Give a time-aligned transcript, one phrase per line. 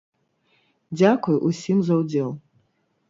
[0.97, 2.29] Дзякуй усім за удзел!